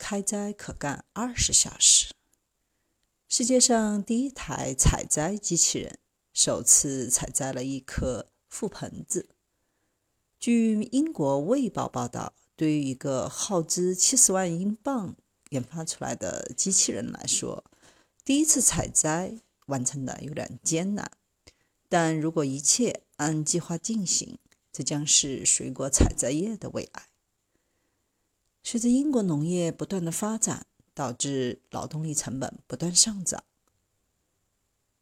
[0.00, 2.14] 开摘可干二十小时。
[3.28, 5.98] 世界上第一台采摘机器人
[6.32, 9.28] 首次采摘了一颗覆盆子。
[10.38, 15.14] 据英国《卫报》报道，对于一个耗资七十万英镑
[15.50, 17.62] 研发出来的机器人来说，
[18.24, 21.12] 第一次采摘完成的有点艰难。
[21.90, 24.38] 但如果一切按计划进行，
[24.72, 27.09] 这将是水果采摘业的未来。
[28.70, 33.42] 随着英国农业不断的发展，导致劳动力成本不断上涨，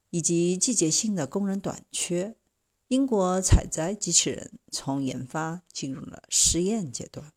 [0.08, 2.34] 以及季节性的工人短缺，
[2.86, 7.30] 英国采摘机器人从研发进入了试验阶段。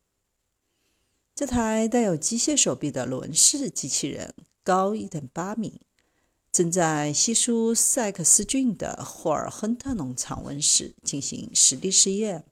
[1.34, 5.82] 这台带有机械手臂的轮式机器人高1.8米，
[6.50, 12.46] 正在西苏塞克斯郡的霍尔亨特农场温室进行实地试验。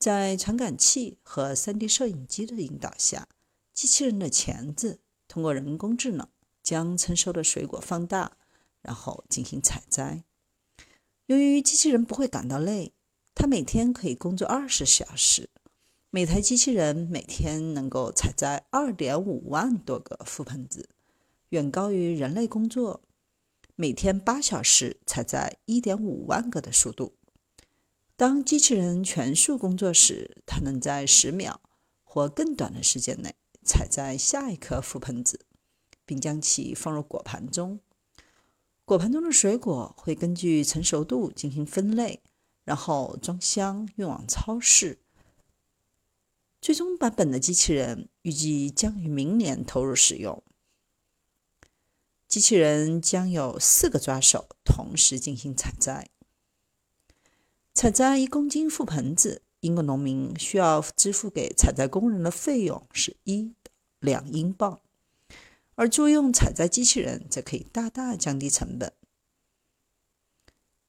[0.00, 3.28] 在传感器和 3D 摄影机的引导下，
[3.74, 6.26] 机器人的钳子通过人工智能
[6.62, 8.38] 将成熟的水果放大，
[8.80, 10.24] 然后进行采摘。
[11.26, 12.94] 由于机器人不会感到累，
[13.34, 15.50] 它每天可以工作二十小时。
[16.08, 20.88] 每台机器人每天能够采摘2.5万多个覆盆子，
[21.50, 23.02] 远高于人类工作
[23.76, 27.12] 每天八小时采摘1.5万个的速度。
[28.20, 31.62] 当机器人全速工作时，它能在十秒
[32.04, 35.46] 或更短的时间内采摘下一颗覆盆子，
[36.04, 37.80] 并将其放入果盘中。
[38.84, 42.20] 果盘中的水果会根据成熟度进行分类，
[42.64, 44.98] 然后装箱运往超市。
[46.60, 50.42] 最终版本的机器人预计将于明年投入使用。
[52.28, 56.10] 机器人将有四个抓手同时进行采摘。
[57.80, 63.54] 采摘一公斤覆盆子，英国农民需要支付给采摘工人的费用是一
[64.00, 64.80] 两英镑，
[65.76, 68.92] 而租用采摘机器人则可以大大降低成本。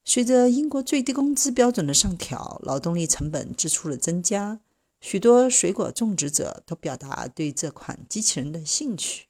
[0.04, 4.60] 随着英国最低工资标准的上调，劳动力成本支出的增加，
[5.00, 9.28] 许多水果种植者都表达对这款机器人的兴趣。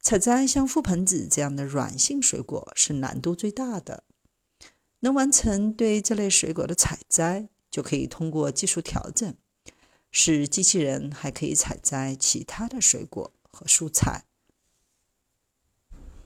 [0.00, 4.02] 采摘像覆盆子这样的软性水果是难度最大的。
[5.00, 9.34] 能完成对这类水果的采摘，就可以通过技术调整，
[10.10, 14.25] 使机器人还可以采摘其他的水果和蔬菜。